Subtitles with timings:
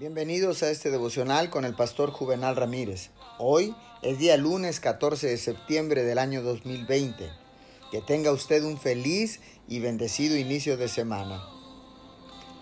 [0.00, 3.10] Bienvenidos a este devocional con el pastor Juvenal Ramírez.
[3.38, 7.30] Hoy es día lunes 14 de septiembre del año 2020.
[7.90, 11.44] Que tenga usted un feliz y bendecido inicio de semana.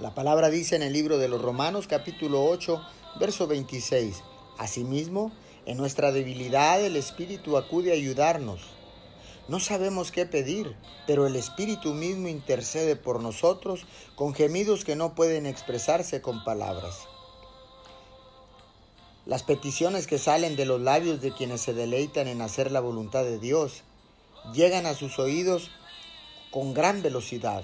[0.00, 2.82] La palabra dice en el libro de los Romanos capítulo 8,
[3.20, 4.16] verso 26.
[4.58, 5.30] Asimismo,
[5.64, 8.62] en nuestra debilidad el Espíritu acude a ayudarnos.
[9.46, 10.74] No sabemos qué pedir,
[11.06, 13.86] pero el Espíritu mismo intercede por nosotros
[14.16, 17.06] con gemidos que no pueden expresarse con palabras.
[19.28, 23.24] Las peticiones que salen de los labios de quienes se deleitan en hacer la voluntad
[23.24, 23.82] de Dios
[24.54, 25.70] llegan a sus oídos
[26.50, 27.62] con gran velocidad.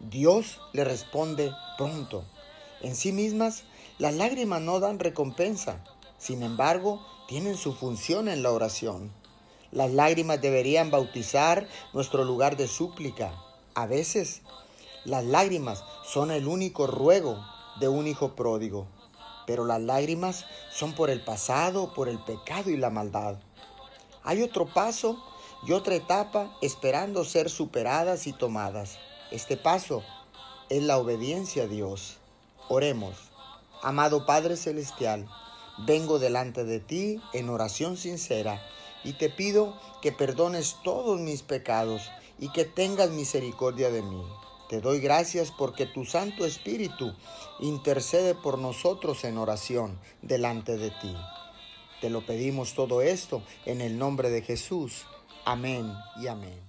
[0.00, 2.24] Dios le responde pronto.
[2.80, 3.64] En sí mismas,
[3.98, 5.84] las lágrimas no dan recompensa.
[6.16, 9.12] Sin embargo, tienen su función en la oración.
[9.70, 13.34] Las lágrimas deberían bautizar nuestro lugar de súplica.
[13.74, 14.40] A veces,
[15.04, 17.44] las lágrimas son el único ruego
[17.78, 18.86] de un hijo pródigo
[19.48, 23.36] pero las lágrimas son por el pasado, por el pecado y la maldad.
[24.22, 25.24] Hay otro paso
[25.66, 28.98] y otra etapa esperando ser superadas y tomadas.
[29.30, 30.02] Este paso
[30.68, 32.18] es la obediencia a Dios.
[32.68, 33.16] Oremos.
[33.82, 35.26] Amado Padre Celestial,
[35.78, 38.60] vengo delante de ti en oración sincera
[39.02, 42.02] y te pido que perdones todos mis pecados
[42.38, 44.22] y que tengas misericordia de mí.
[44.68, 47.14] Te doy gracias porque tu Santo Espíritu
[47.60, 51.16] intercede por nosotros en oración delante de ti.
[52.00, 55.06] Te lo pedimos todo esto en el nombre de Jesús.
[55.44, 56.67] Amén y amén.